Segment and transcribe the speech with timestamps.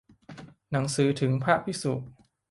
[0.71, 1.93] หนังสือถึงพระภิกษุ